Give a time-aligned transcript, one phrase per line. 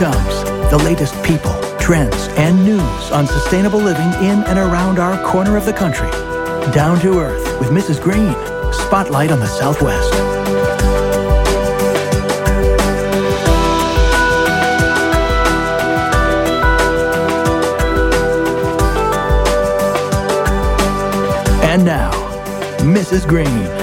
[0.00, 5.58] comes the latest people, trends, and news on sustainable living in and around our corner
[5.58, 6.10] of the country.
[6.72, 8.02] Down to Earth with Mrs.
[8.02, 8.32] Green.
[8.72, 10.14] Spotlight on the Southwest.
[21.62, 22.10] And now,
[22.78, 23.28] Mrs.
[23.28, 23.79] Green.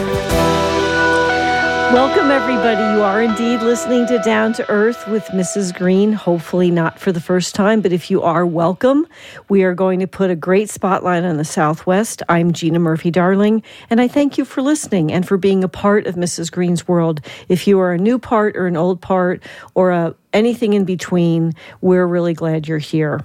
[1.94, 2.82] Welcome, everybody.
[2.98, 5.74] You are indeed listening to Down to Earth with Mrs.
[5.74, 6.12] Green.
[6.12, 9.08] Hopefully, not for the first time, but if you are, welcome.
[9.48, 12.22] We are going to put a great spotlight on the Southwest.
[12.28, 16.08] I'm Gina Murphy Darling, and I thank you for listening and for being a part
[16.08, 16.52] of Mrs.
[16.52, 17.22] Green's world.
[17.48, 19.42] If you are a new part or an old part
[19.74, 23.24] or a, anything in between, we're really glad you're here.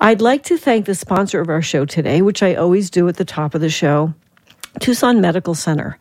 [0.00, 3.16] I'd like to thank the sponsor of our show today, which I always do at
[3.16, 4.12] the top of the show
[4.80, 5.98] Tucson Medical Center.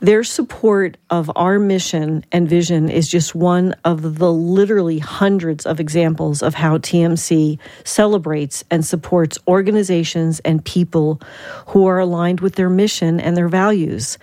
[0.00, 5.80] Their support of our mission and vision is just one of the literally hundreds of
[5.80, 11.20] examples of how TMC celebrates and supports organizations and people
[11.68, 14.18] who are aligned with their mission and their values.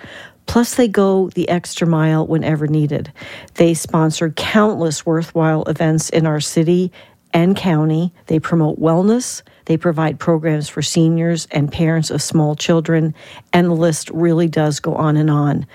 [0.46, 3.12] Plus, they go the extra mile whenever needed.
[3.56, 6.92] They sponsor countless worthwhile events in our city
[7.34, 8.14] and county.
[8.28, 9.42] They promote wellness.
[9.66, 13.14] They provide programs for seniors and parents of small children,
[13.52, 15.66] and the list really does go on and on.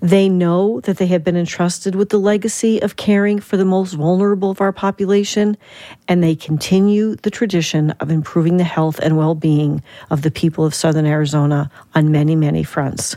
[0.00, 3.94] They know that they have been entrusted with the legacy of caring for the most
[3.94, 5.56] vulnerable of our population,
[6.06, 10.64] and they continue the tradition of improving the health and well being of the people
[10.64, 13.16] of Southern Arizona on many, many fronts.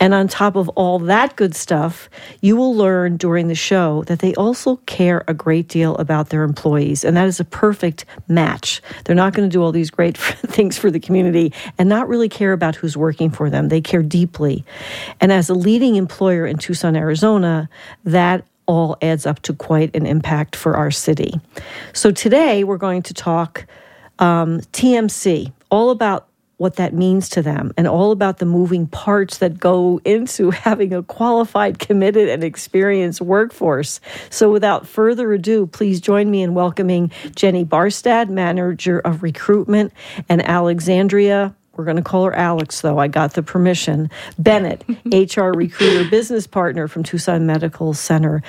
[0.00, 2.08] And on top of all that good stuff,
[2.40, 6.42] you will learn during the show that they also care a great deal about their
[6.42, 7.04] employees.
[7.04, 8.80] And that is a perfect match.
[9.04, 12.30] They're not going to do all these great things for the community and not really
[12.30, 13.68] care about who's working for them.
[13.68, 14.64] They care deeply.
[15.20, 17.68] And as a leading employer in Tucson, Arizona,
[18.04, 21.34] that all adds up to quite an impact for our city.
[21.92, 23.66] So today we're going to talk
[24.18, 26.28] um, TMC, all about
[26.60, 30.92] what that means to them and all about the moving parts that go into having
[30.92, 33.98] a qualified, committed, and experienced workforce.
[34.28, 39.94] So, without further ado, please join me in welcoming Jenny Barstad, Manager of Recruitment,
[40.28, 42.98] and Alexandria we're going to call her Alex, though.
[42.98, 44.10] I got the permission.
[44.38, 48.42] Bennett, HR recruiter, business partner from Tucson Medical Center.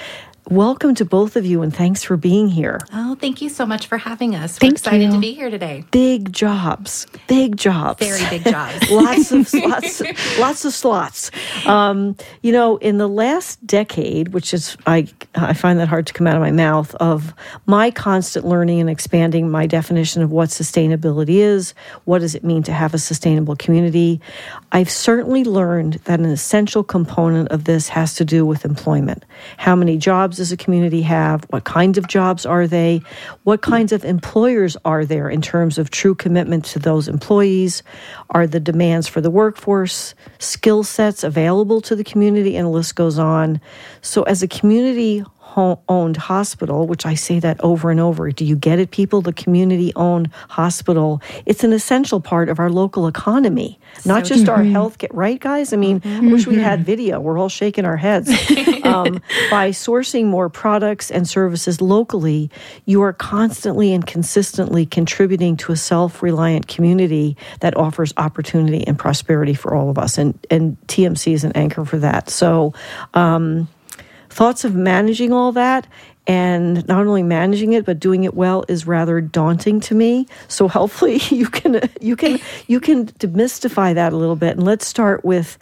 [0.50, 2.80] Welcome to both of you and thanks for being here.
[2.92, 4.60] Oh, thank you so much for having us.
[4.60, 5.12] We're excited you.
[5.12, 5.86] to be here today.
[5.92, 8.06] Big jobs, big jobs.
[8.06, 8.90] Very big jobs.
[8.92, 10.02] lots of lots,
[10.40, 11.30] lots of slots.
[11.66, 16.14] Um, you know, in the last decade, which is I I find that hard to
[16.14, 17.34] come out of my mouth of
[17.68, 21.76] my constant learning and expanding my definition of what sustainability is,
[22.06, 24.20] what does it mean to have a sustainable community?
[24.72, 29.24] I've certainly learned that an essential component of this has to do with employment.
[29.58, 31.44] How many jobs jobs does a community have?
[31.50, 33.02] What kinds of jobs are they?
[33.44, 37.84] What kinds of employers are there in terms of true commitment to those employees?
[38.30, 42.96] Are the demands for the workforce, skill sets available to the community, and the list
[42.96, 43.60] goes on.
[44.02, 45.26] So, as a community
[45.56, 48.32] owned hospital, which I say that over and over.
[48.32, 49.22] Do you get it, people?
[49.22, 54.48] The community owned hospital, it's an essential part of our local economy, so not just
[54.50, 55.74] our health care, right, guys?
[55.74, 56.28] I mean, mm-hmm.
[56.28, 57.20] I wish we had video.
[57.20, 58.30] We're all shaking our heads.
[58.84, 62.50] um, by sourcing more products and services locally,
[62.86, 68.98] you are constantly and consistently contributing to a self reliant community that offers opportunity and
[68.98, 70.18] prosperity for all of us.
[70.18, 72.30] And, and TMC is an anchor for that.
[72.30, 72.74] So,
[73.14, 73.68] um,
[74.32, 75.88] thoughts of managing all that
[76.28, 80.28] and not only managing it but doing it well is rather daunting to me.
[80.48, 84.58] So hopefully you can you can you can demystify that a little bit.
[84.58, 85.58] And let's start with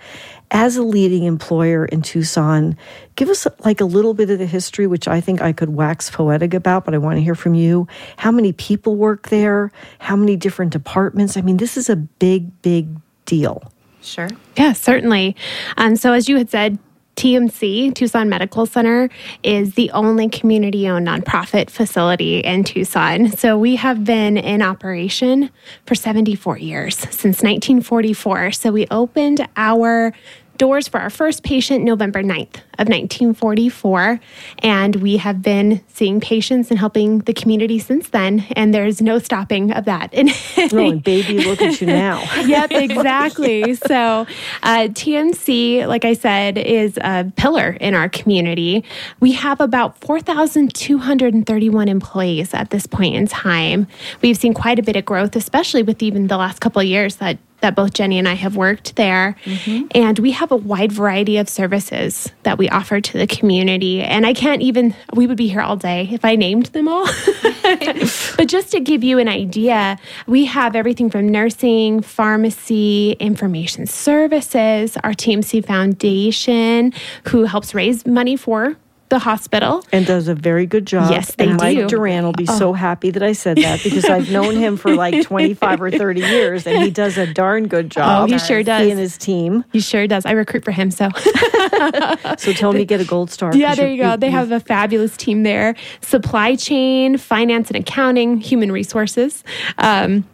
[0.52, 2.75] as a leading employer in Tucson
[3.16, 6.09] give us like a little bit of the history which I think I could wax
[6.09, 7.88] poetic about but I want to hear from you.
[8.18, 9.72] How many people work there?
[10.00, 11.38] How many different departments?
[11.38, 12.88] I mean this is a big big
[13.25, 13.63] deal.
[14.02, 14.29] Sure.
[14.56, 15.35] Yeah, certainly.
[15.78, 16.79] Um, so, as you had said,
[17.20, 19.10] TMC, Tucson Medical Center,
[19.44, 23.30] is the only community owned nonprofit facility in Tucson.
[23.30, 25.50] So we have been in operation
[25.86, 28.54] for 74 years, since 1944.
[28.54, 30.14] So we opened our
[30.59, 34.20] doors for our first patient November 9th of 1944.
[34.59, 38.46] And we have been seeing patients and helping the community since then.
[38.56, 40.14] And there's no stopping of that.
[40.14, 42.20] oh, and baby, look at you now.
[42.46, 43.73] yep, exactly.
[43.73, 44.28] so
[44.61, 48.84] uh, TMC, like I said, is a pillar in our community.
[49.20, 53.88] We have about 4,231 employees at this point in time.
[54.22, 57.16] We've seen quite a bit of growth, especially with even the last couple of years
[57.17, 59.35] that that both Jenny and I have worked there.
[59.44, 59.88] Mm-hmm.
[59.91, 64.02] And we have a wide variety of services that we offer to the community.
[64.02, 67.06] And I can't even, we would be here all day if I named them all.
[67.64, 69.97] but just to give you an idea,
[70.28, 76.94] we have everything from nursing, pharmacy, information services, our TMC Foundation,
[77.28, 78.76] who helps raise money for
[79.09, 79.84] the hospital.
[79.91, 81.11] and does a very good job.
[81.11, 81.84] Yes, they and Mike do.
[81.84, 81.88] Oh.
[81.88, 85.23] Duran will be so happy that I said that because I've known him for like
[85.26, 88.29] 25 or 30 years and he does a darn good job.
[88.29, 88.85] Oh, he sure does.
[88.85, 89.66] He and his team.
[89.72, 90.26] He sure does.
[90.26, 91.09] I recruit for him, so.
[92.38, 93.56] So tell me get a gold star.
[93.56, 94.16] Yeah, there you go.
[94.17, 95.76] They have a fabulous team there.
[96.02, 99.44] Supply chain, finance and accounting, human resources.
[99.78, 100.26] Um,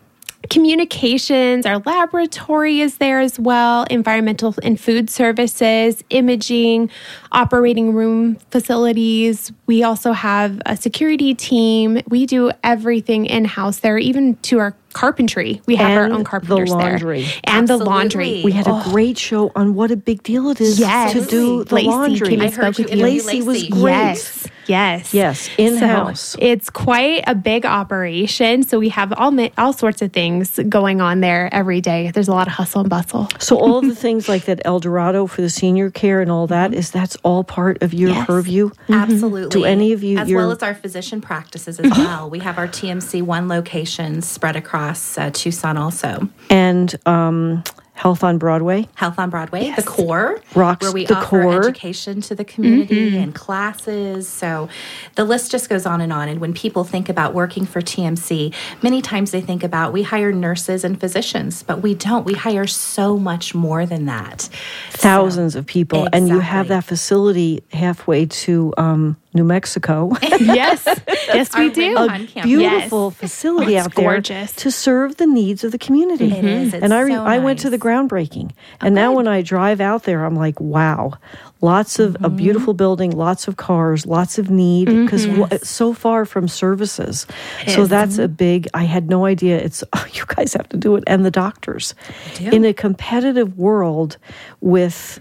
[0.49, 6.89] communications, our laboratory is there as well, environmental and food services, imaging,
[7.31, 9.51] operating room facilities.
[9.65, 12.01] We also have a security team.
[12.07, 15.61] We do everything in house there, even to our carpentry.
[15.65, 17.23] We have our And own the laundry.
[17.23, 17.33] there.
[17.43, 18.41] And the laundry.
[18.43, 18.91] We had a oh.
[18.91, 21.11] great show on what a big deal it is Yes.
[21.13, 22.29] to do the Lacey laundry.
[22.29, 23.05] came and I heard spoke you with you.
[23.05, 23.91] interview Lacey was great.
[23.91, 24.47] Yes.
[24.67, 25.13] Yes.
[25.13, 26.19] Yes, in-house.
[26.21, 28.63] So it's quite a big operation.
[28.63, 32.11] So we have all all sorts of things going on there every day.
[32.11, 33.27] There's a lot of hustle and bustle.
[33.39, 36.73] So all the things like that El Dorado for the senior care and all that
[36.73, 38.25] is that's all part of your Yes.
[38.27, 38.69] purview.
[38.89, 39.49] Absolutely.
[39.59, 42.29] Do any of you- as your- well as our physician practices as well?
[42.29, 46.29] We have our TMC one location spread across uh, Tucson also.
[46.49, 47.63] And um,
[47.95, 48.89] Health on Broadway.
[48.95, 51.59] Health on Broadway, the core, Rocks where we the offer core.
[51.59, 54.27] education to the community and classes.
[54.27, 54.67] So
[55.15, 56.27] the list just goes on and on.
[56.27, 58.53] And when people think about working for TMC,
[58.83, 62.25] many times they think about we hire nurses and physicians, but we don't.
[62.25, 64.49] We hire so much more than that.
[64.91, 70.11] thousands of people, and you have that facility halfway to um, New Mexico.
[70.39, 70.87] yes.
[71.35, 71.95] Yes, we do.
[71.95, 72.43] Campus.
[72.43, 74.53] Beautiful facility It's out there gorgeous.
[74.57, 76.31] to serve the needs of the community.
[76.31, 76.73] It is.
[76.73, 79.81] It's and I, re- so I went to the groundbreaking, and now when I drive
[79.81, 81.13] out there, I'm like, wow,
[81.61, 82.25] lots of Mm-hmm.
[82.25, 87.25] a beautiful building, lots of cars, lots of need because it's so far from services.
[87.67, 87.89] so is.
[87.89, 88.67] that's a big.
[88.75, 89.57] I had no idea.
[89.57, 91.95] It's oh, you guys have to do it, and the doctors
[92.39, 94.17] in a competitive world
[94.61, 95.19] with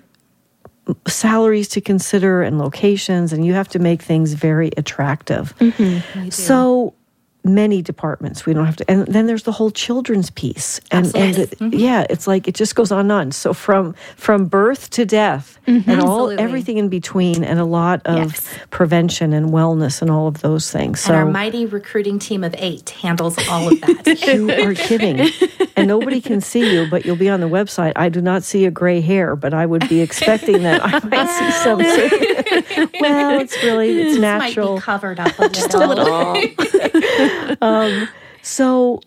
[1.06, 5.54] salaries to consider and locations and you have to make things very attractive.
[5.58, 6.28] Mm-hmm.
[6.30, 6.94] So
[7.44, 11.16] many departments we don't have to and then there's the whole children's piece and, and
[11.16, 11.42] Absolutely.
[11.42, 11.78] it, mm-hmm.
[11.78, 15.58] yeah it's like it just goes on and on so from from birth to death
[15.66, 15.90] and mm-hmm.
[16.00, 16.38] all Absolutely.
[16.42, 18.58] everything in between and a lot of Yes.
[18.70, 22.54] prevention and wellness and all of those things so and our mighty recruiting team of
[22.58, 24.22] eight handles all of that.
[24.26, 25.28] you are kidding.
[25.76, 27.92] And nobody can see you, but you'll be on the website.
[27.96, 31.28] I do not see a gray hair, but I would be expecting that I might
[31.28, 31.78] see some.
[33.00, 34.74] well, it's really it's This natural.
[34.74, 37.56] might be covered up a Just a little.
[37.62, 38.08] um,
[38.42, 39.00] so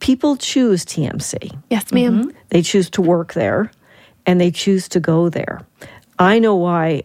[0.00, 1.56] people choose TMC.
[1.70, 3.70] yes, madam They choose to work there
[4.26, 5.60] and they choose to go there.
[6.18, 7.02] I know why.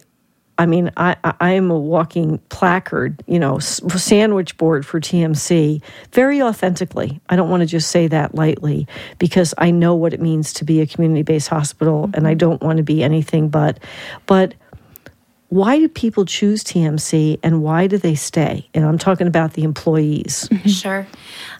[0.58, 5.82] I mean, I, I I am a walking placard, you know, sandwich board for TMC
[6.12, 7.20] very authentically.
[7.30, 8.86] I don't want to just say that lightly
[9.18, 12.62] because I know what it means to be a community based hospital and I don't
[12.62, 13.78] want to be anything but.
[14.26, 14.54] But
[15.52, 18.66] why do people choose TMC and why do they stay?
[18.72, 20.48] And I'm talking about the employees.
[20.50, 20.68] Mm-hmm.
[20.70, 21.06] Sure.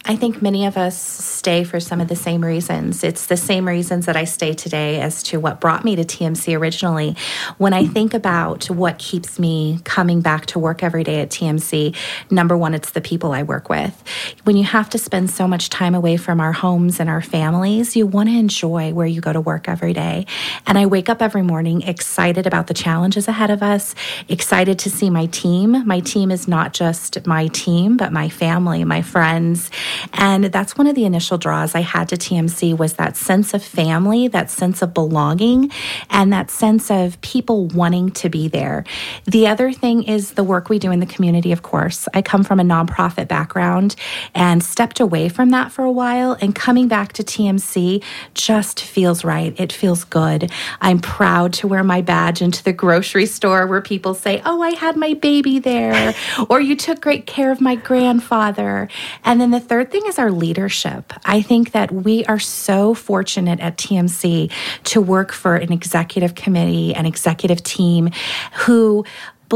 [0.05, 3.05] I think many of us stay for some of the same reasons.
[3.05, 6.59] It's the same reasons that I stay today as to what brought me to TMC
[6.59, 7.17] originally.
[7.59, 11.95] When I think about what keeps me coming back to work every day at TMC,
[12.33, 14.03] number one, it's the people I work with.
[14.43, 17.95] When you have to spend so much time away from our homes and our families,
[17.95, 20.27] you want to enjoy where you go to work every day.
[20.67, 23.95] And I wake up every morning excited about the challenges ahead of us,
[24.29, 25.87] excited to see my team.
[25.87, 29.71] My team is not just my team, but my family, my friends.
[30.13, 33.63] And that's one of the initial draws I had to TMC was that sense of
[33.63, 35.71] family, that sense of belonging,
[36.11, 38.85] and that sense of people wanting to be there.
[39.25, 42.09] The other thing is the work we do in the community, of course.
[42.15, 43.97] I come from a nonprofit background
[44.35, 48.03] and stepped away from that for a while, and coming back to TMC
[48.35, 49.59] just feels right.
[49.59, 50.51] It feels good.
[50.81, 54.71] I'm proud to wear my badge into the grocery store where people say, Oh, I
[54.71, 56.15] had my baby there,
[56.49, 58.89] or you took great care of my grandfather.
[59.25, 61.13] And then the third thing is our leadership.
[61.25, 64.51] I think that we are so fortunate at TMC
[64.85, 68.11] to work for an executive committee, an executive team
[68.53, 69.05] who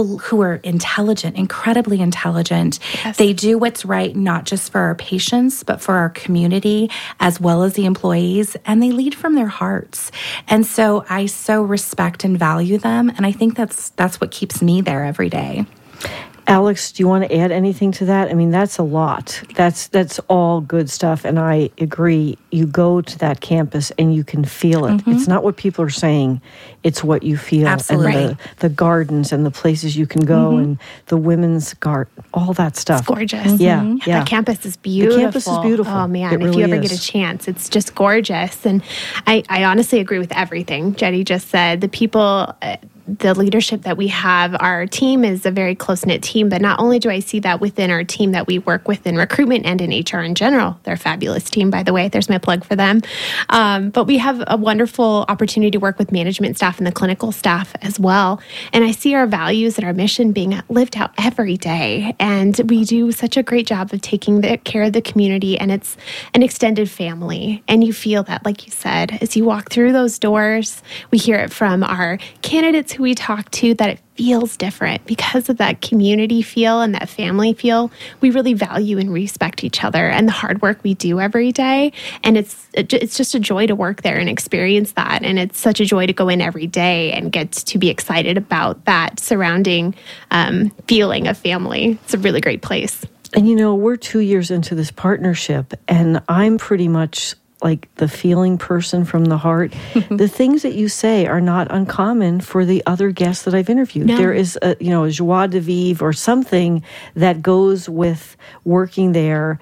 [0.04, 2.78] who are intelligent, incredibly intelligent.
[3.16, 7.62] They do what's right, not just for our patients, but for our community as well
[7.62, 10.12] as the employees, and they lead from their hearts.
[10.48, 14.60] And so I so respect and value them, and I think that's that's what keeps
[14.60, 15.64] me there every day.
[16.48, 18.30] Alex, do you want to add anything to that?
[18.30, 19.42] I mean, that's a lot.
[19.54, 22.38] That's that's all good stuff, and I agree.
[22.52, 24.92] You go to that campus and you can feel it.
[24.92, 25.12] Mm-hmm.
[25.12, 26.40] It's not what people are saying;
[26.84, 27.66] it's what you feel.
[27.66, 28.14] Absolutely.
[28.14, 30.62] And the, the gardens and the places you can go mm-hmm.
[30.62, 33.00] and the women's garden, all that stuff.
[33.00, 33.52] It's gorgeous.
[33.52, 33.62] Mm-hmm.
[33.62, 34.20] Yeah, yeah.
[34.20, 35.16] The campus is beautiful.
[35.16, 35.92] The campus is beautiful.
[35.92, 36.90] Oh man, it if really you ever is.
[36.90, 38.64] get a chance, it's just gorgeous.
[38.64, 38.82] And
[39.26, 41.80] I, I honestly agree with everything Jenny just said.
[41.80, 42.54] The people.
[42.62, 42.76] Uh,
[43.06, 46.48] the leadership that we have, our team is a very close knit team.
[46.48, 49.16] But not only do I see that within our team that we work with in
[49.16, 52.08] recruitment and in HR in general, they're a fabulous team, by the way.
[52.08, 53.02] There's my plug for them.
[53.48, 57.32] Um, but we have a wonderful opportunity to work with management staff and the clinical
[57.32, 58.40] staff as well.
[58.72, 62.14] And I see our values and our mission being lived out every day.
[62.18, 65.70] And we do such a great job of taking the, care of the community, and
[65.70, 65.96] it's
[66.34, 67.62] an extended family.
[67.68, 71.36] And you feel that, like you said, as you walk through those doors, we hear
[71.36, 75.82] it from our candidates who we talk to that it feels different because of that
[75.82, 77.90] community feel and that family feel.
[78.20, 81.92] We really value and respect each other and the hard work we do every day.
[82.24, 85.22] And it's it's just a joy to work there and experience that.
[85.22, 88.36] And it's such a joy to go in every day and get to be excited
[88.36, 89.94] about that surrounding
[90.30, 91.98] um, feeling of family.
[92.04, 93.04] It's a really great place.
[93.34, 98.08] And you know, we're two years into this partnership, and I'm pretty much like the
[98.08, 99.74] feeling person from the heart.
[100.10, 104.06] the things that you say are not uncommon for the other guests that I've interviewed.
[104.06, 104.16] No.
[104.16, 106.82] There is a you know a joie de vivre or something
[107.14, 109.58] that goes with working there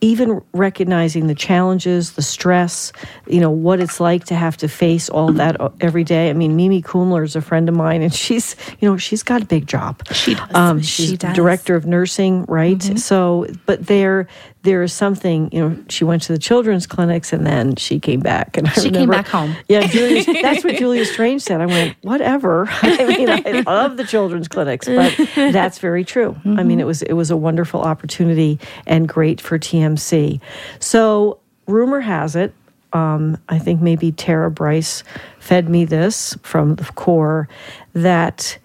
[0.00, 2.92] even recognizing the challenges, the stress,
[3.26, 6.30] you know, what it's like to have to face all that every day.
[6.30, 9.42] I mean, Mimi Coomler is a friend of mine, and she's, you know, she's got
[9.42, 10.06] a big job.
[10.12, 10.54] She does.
[10.54, 11.34] Um, she's she does.
[11.34, 12.78] director of nursing, right?
[12.78, 12.96] Mm-hmm.
[12.96, 14.28] So, but there,
[14.64, 18.20] there is something, you know, she went to the children's clinics and then she came
[18.20, 18.56] back.
[18.56, 19.56] And I she remember, came back home.
[19.68, 21.60] Yeah, Julia, that's what Julia Strange said.
[21.60, 22.66] I went, whatever.
[22.82, 26.32] I mean, I love the children's clinics, but that's very true.
[26.32, 26.58] Mm-hmm.
[26.58, 29.58] I mean, it was it was a wonderful opportunity and great for
[29.94, 30.40] TMC.
[30.80, 32.54] So, rumor has it,
[32.92, 35.02] um, I think maybe Tara Bryce
[35.40, 37.48] fed me this from the core
[37.92, 38.58] that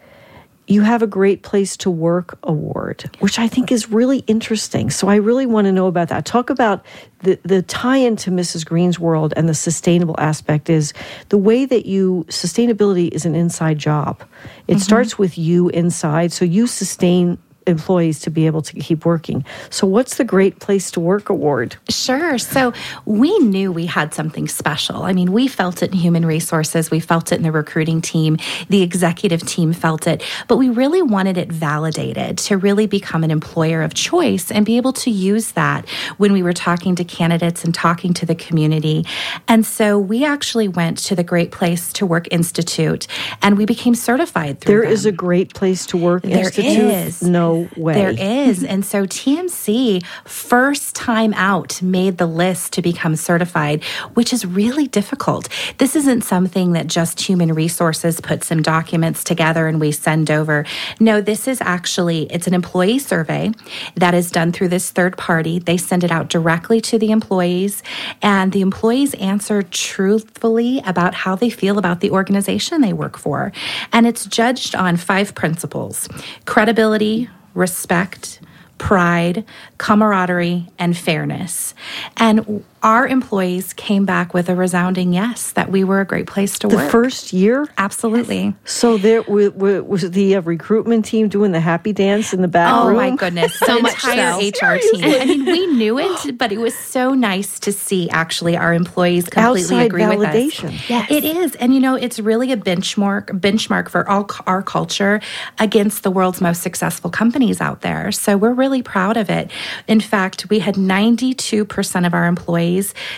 [0.69, 4.91] you have a great place to work award, which I think is really interesting.
[4.91, 6.25] So I really want to know about that.
[6.25, 6.85] Talk about
[7.23, 8.67] the, the tie into Mrs.
[8.67, 10.93] Green's world and the sustainable aspect is
[11.29, 14.21] the way that you sustainability is an inside job.
[14.67, 14.79] It mm-hmm.
[14.81, 16.31] starts with you inside.
[16.31, 19.45] So you sustain employees to be able to keep working.
[19.69, 21.77] So, what's the Great Place to Work Award?
[21.89, 22.37] Sure.
[22.37, 22.73] So,
[23.05, 25.03] we knew we had something special.
[25.03, 28.37] I mean, we felt it in human resources, we felt it in the recruiting team,
[28.69, 33.31] the executive team felt it, but we really wanted it validated to really become an
[33.31, 37.63] employer of choice and be able to use that when we were talking to candidates
[37.63, 39.05] and talking to the community.
[39.47, 43.07] And so, we actually went to the Great Place to Work Institute
[43.41, 44.91] and we became certified through There them.
[44.91, 46.91] is a Great Place to Work there Institute.
[46.91, 47.21] Is.
[47.21, 47.93] No way.
[47.93, 48.63] There is.
[48.63, 54.87] And so TMC, first time out, made the list to become certified, which is really
[54.87, 55.49] difficult.
[55.77, 60.65] This isn't something that just human resources put some documents together and we send over.
[60.99, 63.51] No, this is actually, it's an employee survey
[63.95, 65.59] that is done through this third party.
[65.59, 67.83] They send it out directly to the employees
[68.21, 73.51] and the employees answer truthfully about how they feel about the organization they work for.
[73.91, 76.07] And it's judged on five principles
[76.45, 78.39] credibility, respect,
[78.77, 79.43] pride,
[79.77, 81.73] camaraderie, and fairness.
[82.17, 86.57] And our employees came back with a resounding yes that we were a great place
[86.59, 86.85] to the work.
[86.85, 87.67] The first year?
[87.77, 88.43] Absolutely.
[88.43, 88.53] Yes.
[88.65, 92.87] So there was the uh, recruitment team doing the happy dance in the back oh
[92.87, 92.97] room?
[92.97, 93.53] my goodness.
[93.55, 94.47] so the much entire so.
[94.47, 95.03] HR team.
[95.03, 99.27] I mean, we knew it, but it was so nice to see actually our employees
[99.27, 100.63] completely Outside agree validation.
[100.63, 100.89] with us.
[100.89, 101.11] Yes.
[101.11, 101.55] It is.
[101.55, 105.19] And you know, it's really a benchmark benchmark for all our culture
[105.59, 108.11] against the world's most successful companies out there.
[108.11, 109.51] So we're really proud of it.
[109.87, 112.68] In fact, we had 92% of our employees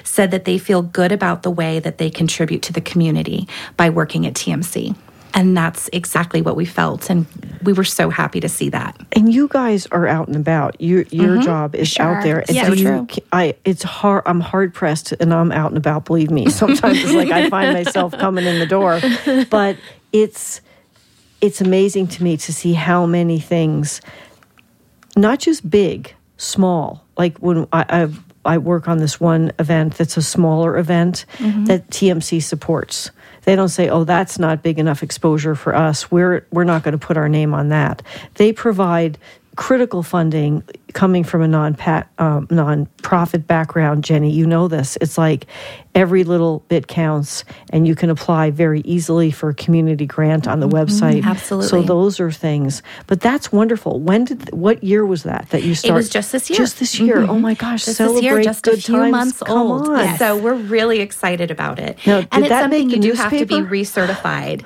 [0.03, 3.89] said that they feel good about the way that they contribute to the community by
[3.89, 4.95] working at TMC.
[5.33, 7.09] And that's exactly what we felt.
[7.09, 7.25] And
[7.63, 8.99] we were so happy to see that.
[9.13, 10.79] And you guys are out and about.
[10.81, 11.41] Your your mm-hmm.
[11.41, 12.05] job is sure.
[12.05, 12.39] out there.
[12.39, 13.07] And yeah, so true.
[13.09, 14.23] You, I, it's hard.
[14.25, 16.05] I'm hard pressed, and I'm out and about.
[16.05, 16.49] Believe me.
[16.63, 18.99] Sometimes it's like I find myself coming in the door,
[19.49, 19.77] but
[20.11, 20.61] it's
[21.39, 24.01] it's amazing to me to see how many things,
[25.15, 27.05] not just big, small.
[27.17, 31.65] Like when I, I've I work on this one event that's a smaller event mm-hmm.
[31.65, 33.11] that TMC supports.
[33.43, 36.11] They don't say, "Oh, that's not big enough exposure for us.
[36.11, 38.01] We're we're not going to put our name on that."
[38.35, 39.17] They provide
[39.55, 41.77] critical funding coming from a non
[42.17, 44.97] um, non-profit background, Jenny, you know this.
[45.01, 45.45] It's like
[45.95, 50.59] every little bit counts, and you can apply very easily for a community grant on
[50.59, 50.77] the mm-hmm.
[50.77, 51.23] website.
[51.23, 51.69] Absolutely.
[51.69, 52.83] So those are things.
[53.07, 53.99] But that's wonderful.
[53.99, 55.93] When did what year was that that you started?
[55.93, 56.57] It was just this year.
[56.57, 57.17] Just this year.
[57.17, 57.31] Mm-hmm.
[57.31, 57.85] Oh my gosh!
[57.85, 59.11] Just celebrate this year, just good a few times.
[59.11, 59.89] months Come old.
[59.89, 60.17] On.
[60.17, 61.97] So we're really excited about it.
[62.05, 64.63] Now, and it's something you do have to be recertified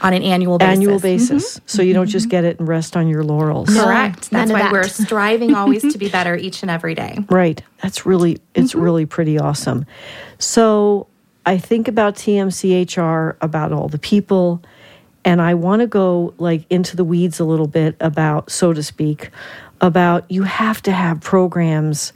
[0.00, 0.76] on an annual basis.
[0.76, 1.58] Annual basis.
[1.58, 1.66] Mm-hmm.
[1.66, 2.12] So you don't mm-hmm.
[2.12, 3.68] just get it and rest on your laurels.
[3.68, 4.30] Correct.
[4.32, 4.72] None That's why that.
[4.72, 7.18] we're striving always to be better each and every day.
[7.28, 7.62] Right.
[7.82, 8.80] That's really it's mm-hmm.
[8.80, 9.86] really pretty awesome.
[10.38, 11.06] So
[11.44, 14.62] I think about TMCHR, about all the people,
[15.24, 18.82] and I want to go like into the weeds a little bit about, so to
[18.82, 19.30] speak,
[19.80, 22.12] about you have to have programs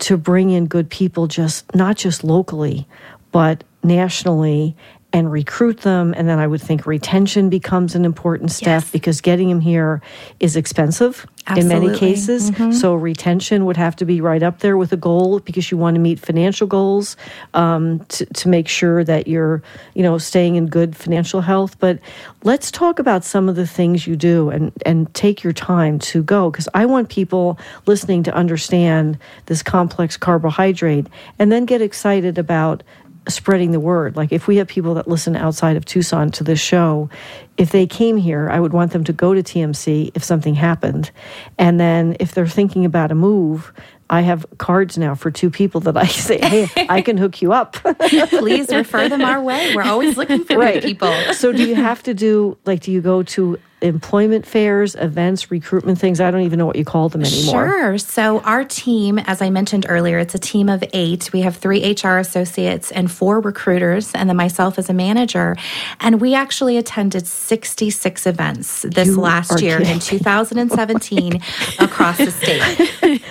[0.00, 2.86] to bring in good people just not just locally,
[3.30, 4.76] but nationally
[5.12, 6.14] and recruit them.
[6.16, 8.90] And then I would think retention becomes an important step Yes.
[8.90, 10.00] because getting them here
[10.40, 11.26] is expensive
[11.56, 11.98] in many Absolutely.
[11.98, 12.80] cases.
[12.80, 15.96] So retention would have to be right up there with a goal because you want
[15.96, 17.16] to meet financial goals
[17.52, 19.60] um, to, to make sure that you're,
[19.94, 21.78] you know, staying in good financial health.
[21.80, 21.98] But
[22.44, 26.22] let's talk about some of the things you do and, and take your time to
[26.22, 31.08] go because I want people listening to understand this complex carbohydrate
[31.40, 32.82] and then get excited about
[33.28, 34.16] spreading the word.
[34.16, 37.08] Like if we have people that listen outside of Tucson to this show,
[37.56, 41.10] if they came here, I would want them to go to TMC if something happened.
[41.58, 43.72] And then if they're thinking about a move,
[44.10, 47.52] I have cards now for two people that I say, hey, I can hook you
[47.52, 47.72] up.
[48.28, 49.74] Please refer them our way.
[49.74, 51.12] We're always looking for good people.
[51.32, 55.98] so do you have to do like do you go to employment fairs, events, recruitment
[55.98, 56.20] things?
[56.20, 57.68] I don't even know what you call them anymore.
[57.68, 57.98] Sure.
[57.98, 61.30] So, our team, as I mentioned earlier, it's a team of eight.
[61.32, 65.56] We have three HR associates and four recruiters, and then myself as a manager.
[66.00, 69.94] And we actually attended 66 events this You last year kidding.
[69.94, 71.40] in 2017
[71.80, 72.62] across the state.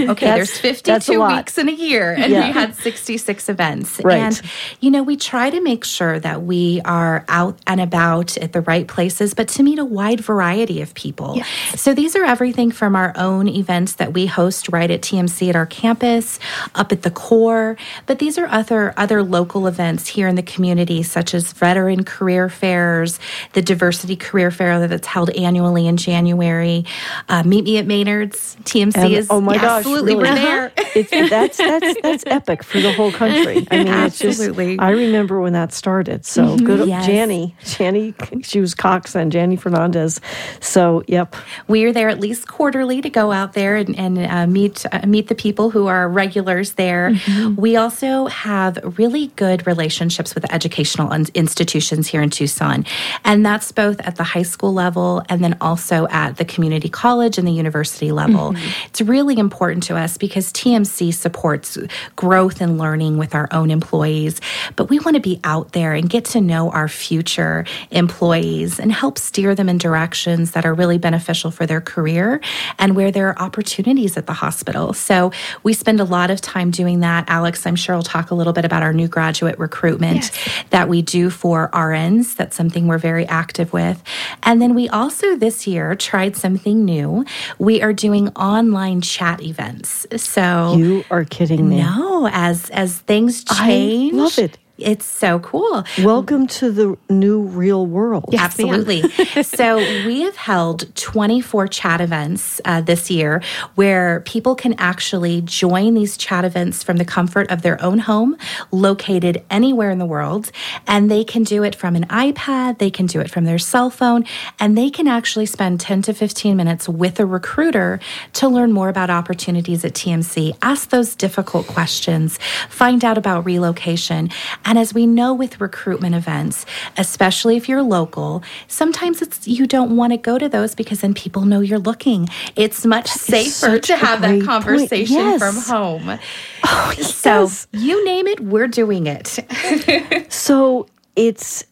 [0.09, 2.47] Okay, there's 52 weeks in a year, and Yeah.
[2.47, 3.99] we had 66 events.
[4.03, 4.17] Right.
[4.17, 4.41] And,
[4.79, 8.61] you know, we try to make sure that we are out and about at the
[8.61, 11.41] right places, but to meet a wide variety of people.
[11.75, 15.55] So these are everything from our own events that we host right at TMC at
[15.55, 16.39] our campus,
[16.75, 21.03] up at the core, but these are other other local events here in the community,
[21.03, 23.19] such as veteran career fairs,
[23.53, 26.85] the diversity career fair that's held annually in January.
[27.29, 28.55] Uh, Meet me at Maynard's.
[28.63, 30.29] TMC And- um, is oh my gosh, absolutely really?
[30.29, 30.45] we're uh-huh.
[30.45, 30.71] there.
[30.93, 33.65] It's, that's that's that's epic for the whole country.
[33.71, 34.73] I mean, Absolutely.
[34.73, 34.81] it's just.
[34.81, 36.25] I remember when that started.
[36.25, 36.65] So mm-hmm.
[36.65, 37.07] good, Yes.
[37.07, 37.53] Janny.
[37.63, 40.19] Janny, she was Cox and Janny Fernandez.
[40.59, 41.35] So yep,
[41.67, 45.05] we are there at least quarterly to go out there and, and uh, meet uh,
[45.05, 47.13] meet the people who are regulars there.
[47.57, 52.85] We also have really good relationships with educational institutions here in Tucson,
[53.23, 57.37] and that's both at the high school level and then also at the community college
[57.37, 58.55] and the university level.
[58.85, 61.77] It's really important to us because TMC supports
[62.15, 64.41] growth and learning with our own employees,
[64.75, 68.91] but we want to be out there and get to know our future employees and
[68.91, 69.77] help steer them in
[70.11, 72.41] directions that are really beneficial for their career
[72.77, 74.91] and where there are opportunities at the hospital.
[74.93, 75.31] So
[75.63, 77.23] we spend a lot of time doing that.
[77.29, 80.31] Alex, I'm sure will talk a little bit about our new graduate recruitment
[80.71, 82.35] that we do for RNs.
[82.35, 84.03] That's something we're very active with.
[84.43, 87.23] And then we also this year tried something new.
[87.57, 90.05] We are doing online chat events.
[90.17, 91.77] So you are kidding me.
[91.77, 94.13] no, as as things change.
[94.13, 94.57] I love it.
[94.83, 95.83] It's so cool.
[95.99, 98.33] Welcome to the new real world.
[98.37, 99.01] Absolutely.
[99.43, 103.41] so we have held 24 chat events uh, this year
[103.75, 108.35] where people can actually join these chat events from the comfort of their own home,
[108.71, 110.51] located anywhere in the world.
[110.87, 113.89] And they can do it from an iPad, they can do it from their cell
[113.89, 114.25] phone,
[114.59, 117.99] and they can actually spend 10 to 15 minutes with a recruiter
[118.33, 122.39] to learn more about opportunities at TMC, ask those difficult questions,
[122.69, 124.29] find out about relocation.
[124.65, 126.65] And as we know with recruitment events,
[126.97, 131.13] especially if you're local, sometimes it's you don't want to go to those because then
[131.13, 132.27] people know you're looking.
[132.55, 135.39] It's much safer to have that conversation Yes.
[135.39, 136.19] from home.
[136.63, 137.67] Oh, So yes.
[137.71, 139.39] you name it, we're doing it.
[140.31, 141.63] So it's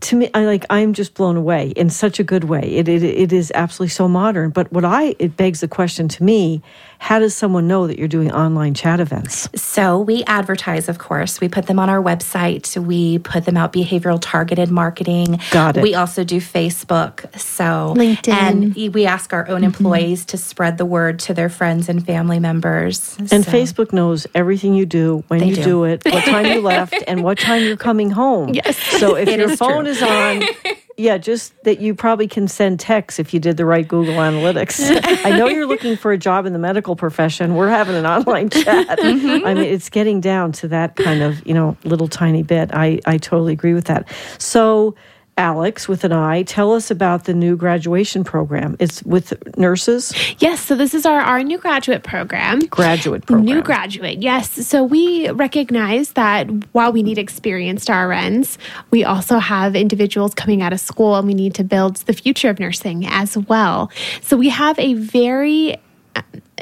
[0.00, 2.62] to me, I like I'm just blown away in such a good way.
[2.74, 4.50] It, it it is absolutely so modern.
[4.50, 6.60] But what I it begs the question to me:
[7.02, 9.48] How does someone know that you're doing online chat events?
[9.60, 11.40] So we advertise, of course.
[11.40, 12.76] We put them on our website.
[12.80, 15.40] We put them out behavioral targeted marketing.
[15.50, 15.82] Got it.
[15.82, 17.36] We also do Facebook.
[17.36, 18.28] So LinkedIn.
[18.32, 19.64] and we ask our own mm-hmm.
[19.64, 23.16] employees to spread the word to their friends and family members.
[23.18, 25.64] And So- Facebook knows everything you do, when They you do.
[25.64, 25.84] do.
[25.84, 28.54] it, what time you left, and what time you're coming home.
[28.62, 28.76] Yes.
[28.76, 29.92] So if It your phone true.
[29.92, 30.42] is on,
[30.96, 35.00] Yeah, just that you probably can send texts if you did the right Google Analytics.
[35.24, 37.54] I know you're looking for a job in the medical profession.
[37.54, 38.98] We're having an online chat.
[38.98, 39.46] Mm-hmm.
[39.46, 42.70] I mean, it's getting down to that kind of, you know, little tiny bit.
[42.74, 44.08] I, I totally agree with that.
[44.38, 44.94] So,
[45.38, 48.76] Alex with an I, tell us about the new graduation program.
[48.78, 50.12] It's with nurses?
[50.38, 52.60] Yes, so this is our, our new graduate program.
[52.66, 53.46] Graduate program.
[53.46, 54.66] New graduate, yes.
[54.66, 58.58] So we recognize that while we need experienced RNs,
[58.90, 62.50] we also have individuals coming out of school and we need to build the future
[62.50, 63.90] of nursing as well.
[64.20, 65.78] So we have a very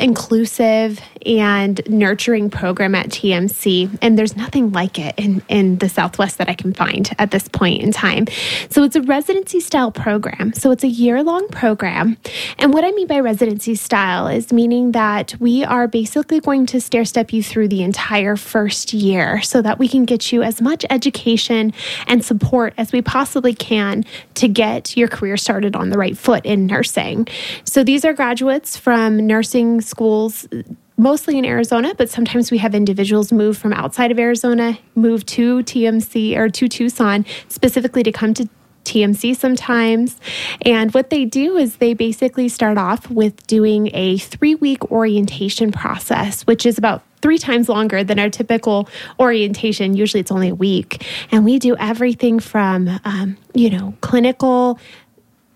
[0.00, 3.98] inclusive and nurturing program at TMC.
[4.00, 7.48] And there's nothing like it in, in the Southwest that I can find at this
[7.48, 8.26] point in time.
[8.70, 10.52] So it's a residency style program.
[10.54, 12.16] So it's a year long program.
[12.58, 16.80] And what I mean by residency style is meaning that we are basically going to
[16.80, 20.60] stair step you through the entire first year so that we can get you as
[20.60, 21.72] much education
[22.06, 26.44] and support as we possibly can to get your career started on the right foot
[26.46, 27.26] in nursing.
[27.64, 30.48] So these are graduates from nursing schools
[30.96, 35.58] mostly in Arizona, but sometimes we have individuals move from outside of Arizona, move to
[35.60, 38.48] TMC or to Tucson specifically to come to
[38.84, 40.18] TMC sometimes.
[40.62, 45.72] And what they do is they basically start off with doing a three week orientation
[45.72, 49.94] process, which is about three times longer than our typical orientation.
[49.94, 51.06] Usually it's only a week.
[51.30, 54.78] And we do everything from, um, you know, clinical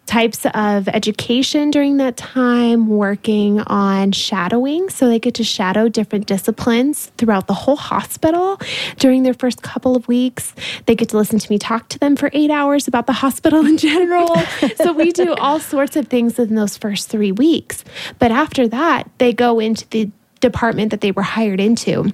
[0.07, 4.89] types of education during that time, working on shadowing.
[4.91, 8.61] So they get to shadow different disciplines throughout the whole hospital
[8.99, 10.55] during their first couple of weeks.
[10.87, 13.65] They get to listen to me talk to them for eight hours about the hospital
[13.65, 14.35] in general.
[14.77, 17.85] so we do all sorts of things in those first three weeks.
[18.19, 22.13] But after that, they go into the department that they were hired into.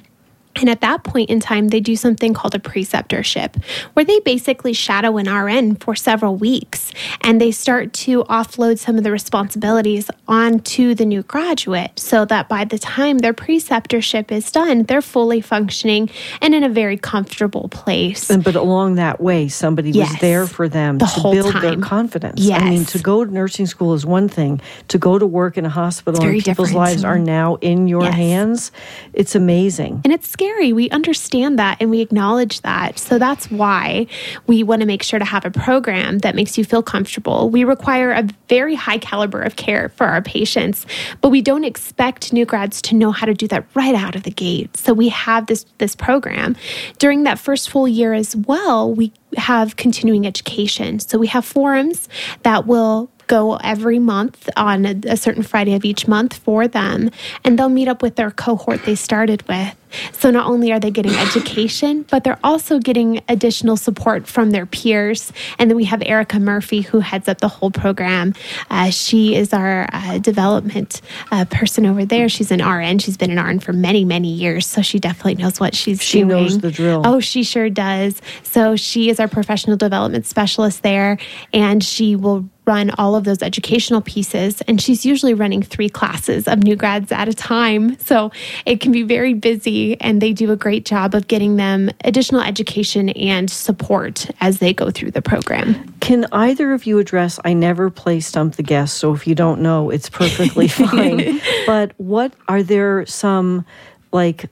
[0.56, 3.62] And at that point in time, they do something called a preceptorship,
[3.94, 8.98] where they basically shadow an RN for several weeks and they start to offload some
[8.98, 14.50] of the responsibilities onto the new graduate so that by the time their preceptorship is
[14.50, 16.10] done, they're fully functioning
[16.40, 18.28] and in a very comfortable place.
[18.28, 21.62] But along that way, somebody yes, was there for them the to build time.
[21.62, 22.40] their confidence.
[22.40, 22.60] Yes.
[22.60, 25.64] I mean, to go to nursing school is one thing, to go to work in
[25.64, 26.74] a hospital and people's different.
[26.74, 28.14] lives are now in your yes.
[28.14, 28.72] hands,
[29.12, 30.00] it's amazing.
[30.04, 30.72] And it's scary.
[30.72, 32.98] We understand that and we acknowledge that.
[32.98, 34.07] So that's why
[34.46, 37.50] we want to make sure to have a program that makes you feel comfortable.
[37.50, 40.87] We require a very high caliber of care for our patients,
[41.20, 44.22] but we don't expect new grads to know how to do that right out of
[44.22, 44.79] the gate.
[44.79, 46.57] So we have this this program.
[46.98, 51.00] During that first full year as well, we have continuing education.
[51.00, 52.09] So we have forums
[52.44, 57.11] that will go every month on a, a certain Friday of each month for them,
[57.44, 59.76] and they'll meet up with their cohort they started with.
[60.12, 64.66] So not only are they getting education, but they're also getting additional support from their
[64.66, 65.33] peers.
[65.59, 68.35] And then we have Erica Murphy, who heads up the whole program.
[68.70, 71.00] Uh, she is our uh, development
[71.31, 72.29] uh, person over there.
[72.29, 72.98] She's an RN.
[72.98, 76.22] She's been an RN for many, many years, so she definitely knows what she's she
[76.22, 76.29] doing.
[76.29, 77.03] She knows the drill.
[77.05, 78.20] Oh, she sure does.
[78.42, 81.18] So she is our professional development specialist there,
[81.53, 84.61] and she will run all of those educational pieces.
[84.62, 87.99] And she's usually running three classes of new grads at a time.
[87.99, 88.31] So
[88.66, 92.40] it can be very busy, and they do a great job of getting them additional
[92.42, 95.94] education and support as they go through the program.
[96.01, 97.38] Can either of you address?
[97.44, 101.40] I never play Stump the Guest, so if you don't know, it's perfectly fine.
[101.66, 103.64] but what are there some
[104.12, 104.46] like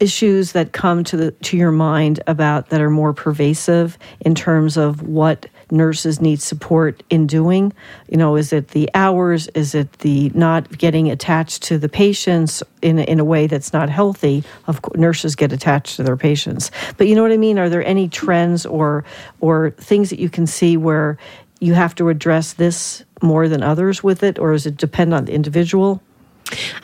[0.00, 4.76] issues that come to the to your mind about that are more pervasive in terms
[4.76, 7.72] of what nurses need support in doing?
[8.08, 9.48] You know, is it the hours?
[9.48, 13.88] Is it the not getting attached to the patients in in a way that's not
[13.88, 14.44] healthy?
[14.66, 17.58] Of course, nurses get attached to their patients, but you know what I mean.
[17.58, 19.04] Are there any trends or
[19.40, 21.18] or things that you can see where
[21.60, 25.24] you have to address this more than others with it, or does it depend on
[25.24, 26.02] the individual?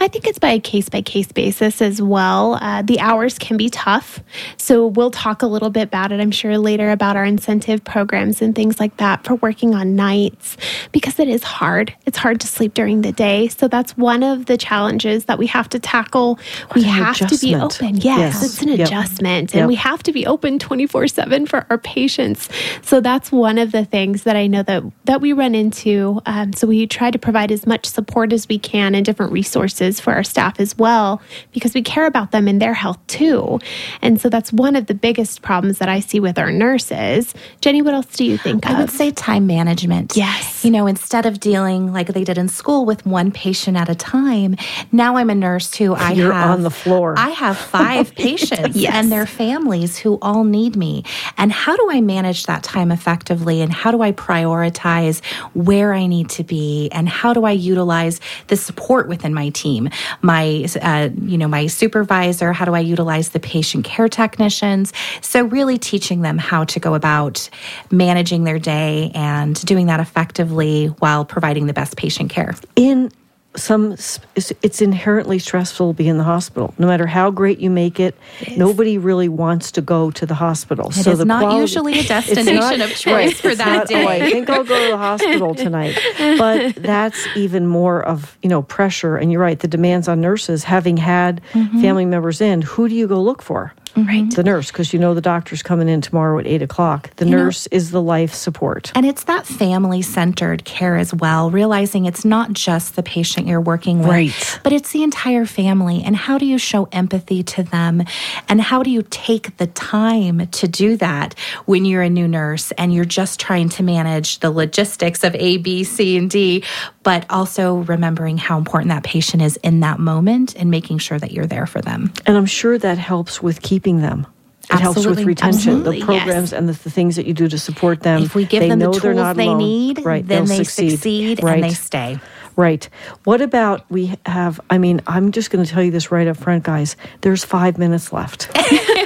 [0.00, 2.58] I think it's by a case by case basis as well.
[2.60, 4.20] Uh, the hours can be tough.
[4.56, 8.42] So we'll talk a little bit about it, I'm sure, later about our incentive programs
[8.42, 10.56] and things like that for working on nights
[10.92, 11.94] because it is hard.
[12.06, 13.48] It's hard to sleep during the day.
[13.48, 16.38] So that's one of the challenges that we have to tackle.
[16.68, 17.40] What we have adjustment.
[17.40, 17.96] to be open.
[17.96, 18.44] Yes, yes.
[18.44, 18.86] it's an yep.
[18.86, 19.54] adjustment.
[19.54, 19.68] And yep.
[19.68, 22.48] we have to be open 24 7 for our patients.
[22.82, 26.20] So that's one of the things that I know that, that we run into.
[26.26, 29.53] Um, so we try to provide as much support as we can and different resources
[29.54, 33.60] resources for our staff as well because we care about them and their health too.
[34.02, 37.34] And so that's one of the biggest problems that I see with our nurses.
[37.60, 38.78] Jenny, what else do you think I of?
[38.78, 40.16] would say time management.
[40.16, 40.64] Yes.
[40.64, 43.94] You know, instead of dealing like they did in school with one patient at a
[43.94, 44.56] time,
[44.90, 47.14] now I'm a nurse who I You're have on the floor.
[47.16, 48.92] I have five oh, patients Yes.
[48.94, 51.04] and their families who all need me.
[51.38, 53.60] And how do I manage that time effectively?
[53.60, 56.88] And how do I prioritize where I need to be?
[56.90, 59.90] And how do I utilize the support within my team?
[60.22, 62.52] My, uh, you know, my supervisor.
[62.52, 64.92] How do I utilize the patient care technicians?
[65.20, 67.48] So really teaching them how to go about
[67.90, 72.54] managing their day and doing that effectively while providing the best patient care.
[72.76, 73.10] in
[73.56, 74.18] some it's
[74.62, 78.16] it's inherently stressful to be in the hospital no matter how great you make it
[78.56, 81.96] nobody really wants to go to the hospital So the It is not usually a
[82.00, 85.54] It's destination of choice for that not, oh, I think I'll go to the hospital
[85.66, 85.98] tonight.
[86.18, 89.16] But that's even more of, you know, pressure.
[89.16, 91.80] And you're right, the demands on nurses, having had Mm-hmm.
[91.80, 93.72] family members in, who do you go look for?
[93.96, 94.28] Right.
[94.34, 97.14] The nurse, because you know the doctor's coming in tomorrow at eight o'clock.
[97.16, 98.90] The know- nurse is the life support.
[98.94, 103.60] And it's that family centered care as well, realizing it's not just the patient you're
[103.60, 104.60] working with, Right.
[104.64, 106.02] but it's the entire family.
[106.04, 108.02] And how do you show empathy to them?
[108.48, 111.34] And how do you take the time to do that
[111.66, 115.58] when you're a new nurse and you're just trying to manage the logistics of A,
[115.58, 116.64] B, C, and D,
[117.04, 121.30] but also remembering how important that patient is in that moment and making sure that
[121.30, 122.12] you're there for them?
[122.26, 124.26] And I'm sure that helps with keeping them.
[124.72, 126.52] It helps with retention, Absolutely, the programs yes.
[126.52, 128.22] and the, the things that you do to support them.
[128.22, 129.58] If we give they them the tools not they alone.
[129.58, 131.54] need, right, then they'll they succeed, right.
[131.54, 132.18] and they stay.
[132.56, 132.88] Right.
[133.24, 134.60] What about we have?
[134.70, 136.96] I mean, I'm just going to tell you this right up front, guys.
[137.20, 138.48] There's five minutes left.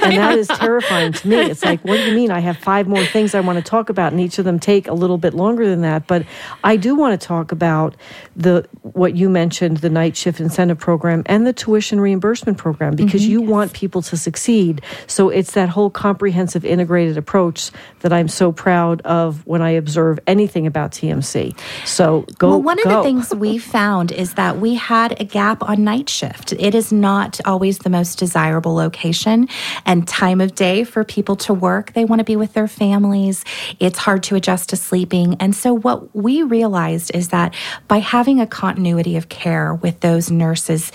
[0.09, 1.37] and that is terrifying to me.
[1.37, 2.31] It's like, what do you mean?
[2.31, 4.87] I have five more things I want to talk about, and each of them take
[4.87, 6.07] a little bit longer than that.
[6.07, 6.25] But
[6.63, 7.95] I do want to talk about
[8.35, 13.21] the what you mentioned, the night shift incentive program and the tuition reimbursement program, because
[13.21, 13.31] mm-hmm.
[13.31, 14.81] you want people to succeed.
[15.07, 20.19] So it's that whole comprehensive integrated approach that I'm so proud of when I observe
[20.27, 21.57] anything about TMC.
[21.85, 22.49] So go.
[22.49, 26.09] Well, one of the things we found is that we had a gap on night
[26.09, 26.53] shift.
[26.53, 29.47] It is not always the most desirable location
[29.85, 31.93] and time of day for people to work.
[31.93, 33.43] They want to be with their families.
[33.79, 35.35] It's hard to adjust to sleeping.
[35.39, 37.53] And so, what we realized is that
[37.87, 40.91] by having a continuity of care with those nurses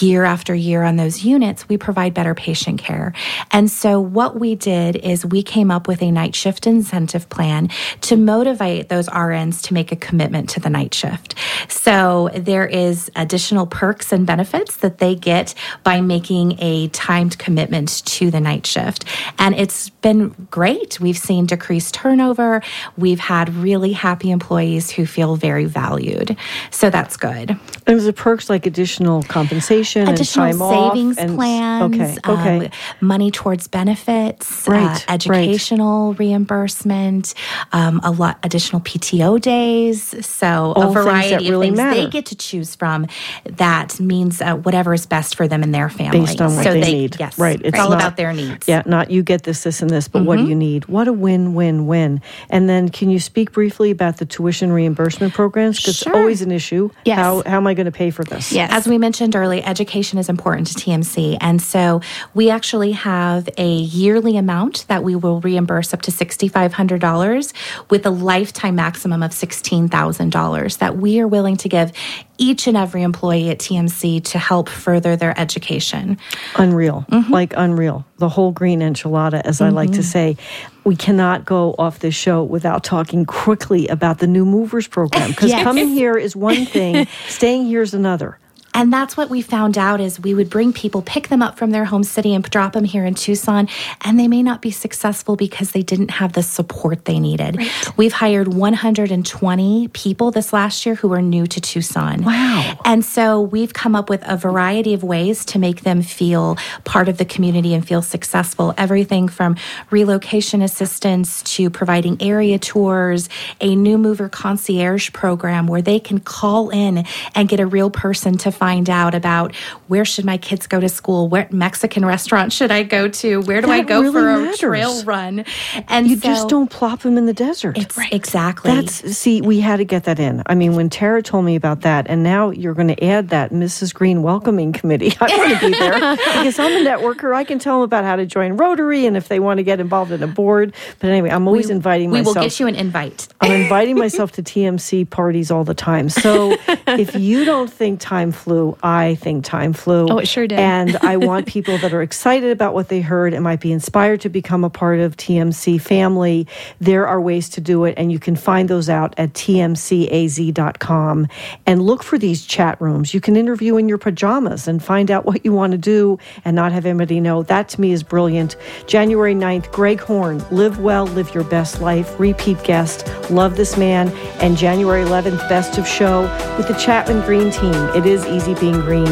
[0.00, 3.12] year after year on those units, we provide better patient care.
[3.50, 7.68] And so, what we did is we came up with a night shift incentive plan
[8.02, 11.34] to motivate those RNs to make a commitment to the night shift.
[11.68, 18.04] So there is additional perks and benefits that they get by making a timed commitment
[18.06, 19.04] to the night shift.
[19.38, 21.00] And it's been great.
[21.00, 22.62] We've seen decreased turnover.
[22.96, 26.36] We've had really happy employees who feel very valued.
[26.70, 27.50] So that's good.
[27.50, 32.16] And there's the perks like additional compensation, Additional and time savings off, and, plans, Okay,
[32.28, 32.66] okay.
[32.66, 32.70] um,
[33.00, 35.04] money towards benefits, Right, uh, right.
[35.08, 37.34] educational reimbursement,
[37.72, 40.26] um, a lot additional PTO days.
[40.26, 42.00] So All a variety of things matter.
[42.00, 43.06] they get to choose from.
[43.44, 46.20] That means uh, whatever is best for them and their family.
[46.20, 47.16] Based on what so they need.
[47.18, 48.66] Yes, Right, It's, it's all about their needs.
[48.68, 50.58] yeah, not you get this, this, and this, but what do you Mm-hmm.
[50.58, 50.84] need?
[50.86, 52.20] What a win, win, win.
[52.50, 55.78] And then, can you speak briefly about the tuition reimbursement programs?
[55.78, 56.12] Because Sure.
[56.12, 56.90] it's always an issue.
[57.04, 57.18] Yes.
[57.18, 58.52] How how am I going to pay for this?
[58.52, 58.70] Yes.
[58.72, 61.36] As we mentioned earlier, education is important to TMC.
[61.40, 62.00] And so
[62.34, 67.52] we actually have a yearly amount that we will reimburse up to $6,500
[67.90, 71.92] with a lifetime maximum of $16,000 that we are willing to give
[72.38, 76.18] each and every employee at TMC to help further their education.
[76.56, 77.32] Unreal, Mm-hmm.
[77.32, 78.04] like unreal.
[78.18, 80.36] The whole green enchilada, as I like to say.
[80.84, 85.30] We cannot go off this show without talking quickly about the new movers program.
[85.30, 85.62] Because Yes.
[85.64, 88.38] coming here is one thing, staying here is another.
[88.76, 91.70] And that's what we found out is we would bring people, pick them up from
[91.70, 93.68] their home city and drop them here in Tucson,
[94.02, 97.58] and they may not be successful because they didn't have the support they needed.
[97.96, 102.22] We've hired 120 people this last year who are new to Tucson.
[102.22, 102.78] Wow.
[102.84, 107.08] And so we've come up with a variety of ways to make them feel part
[107.08, 108.74] of the community and feel successful.
[108.76, 109.56] Everything from
[109.90, 116.68] relocation assistance to providing area tours, a new mover concierge program where they can call
[116.68, 119.54] in and get a real person to find out about
[119.88, 123.60] where should my kids go to school, what Mexican restaurant should I go to, where
[123.60, 124.58] do I go really for a matters.
[124.58, 125.44] trail run.
[125.88, 127.78] And You so just don't plop them in the desert.
[127.78, 128.70] It's exactly.
[128.70, 130.42] That's see, we had to get that in.
[130.46, 133.52] I mean, when Tara told me about that, and now you're going to add that
[133.52, 133.94] Mrs.
[133.94, 135.12] Green welcoming committee.
[135.20, 137.34] I want to be there because I'm a networker.
[137.34, 139.80] I can tell them about how to join Rotary and if they want to get
[139.80, 140.74] involved in a board.
[140.98, 142.36] But anyway, I'm always inviting we myself.
[142.36, 143.28] will get you an invite.
[143.40, 146.08] I'm inviting myself to TMC parties all the time.
[146.08, 148.76] So if you don't think time flew, flew.
[148.82, 150.08] I think time flew.
[150.08, 150.58] Oh, it sure did.
[150.58, 154.20] And I want people that are excited about what they heard and might be inspired
[154.22, 156.46] to become a part of TMC family.
[156.80, 161.28] There are ways to do it, and you can find those out at tmcaz.com
[161.66, 163.12] and look for these chat rooms.
[163.12, 166.56] You can interview in your pajamas and find out what you want to do and
[166.56, 167.42] not have anybody know.
[167.42, 168.56] That to me is brilliant.
[168.86, 173.06] January 9th, Greg Horn, Live Well, Live Your Best Life, repeat guest.
[173.30, 174.08] Love this man.
[174.40, 176.22] And January 11th, Best of Show
[176.56, 177.74] with the Chapman Green team.
[177.94, 179.06] It is easy being green.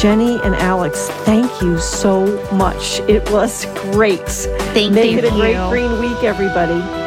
[0.00, 3.00] Jenny and Alex, thank you so much.
[3.00, 4.28] It was great.
[4.74, 5.18] Thank Make you.
[5.18, 7.05] it a great green week, everybody.